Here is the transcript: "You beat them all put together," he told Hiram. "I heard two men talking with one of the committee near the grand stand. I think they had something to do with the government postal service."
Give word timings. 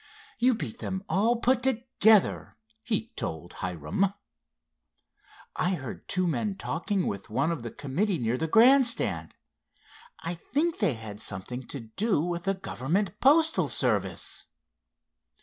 "You 0.39 0.55
beat 0.55 0.79
them 0.79 1.03
all 1.07 1.35
put 1.35 1.61
together," 1.61 2.55
he 2.81 3.09
told 3.15 3.53
Hiram. 3.61 4.11
"I 5.55 5.75
heard 5.75 6.07
two 6.07 6.25
men 6.25 6.55
talking 6.57 7.05
with 7.05 7.29
one 7.29 7.51
of 7.51 7.61
the 7.61 7.69
committee 7.69 8.17
near 8.17 8.35
the 8.35 8.47
grand 8.47 8.87
stand. 8.87 9.35
I 10.19 10.33
think 10.33 10.79
they 10.79 10.95
had 10.95 11.19
something 11.21 11.67
to 11.67 11.81
do 11.81 12.19
with 12.19 12.45
the 12.45 12.55
government 12.55 13.19
postal 13.19 13.69
service." 13.69 14.47